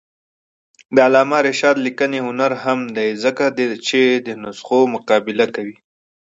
[0.95, 3.45] د علامه رشاد لیکنی هنر مهم دی ځکه
[3.87, 3.99] چې
[4.43, 5.77] نسخو مقابله کوي.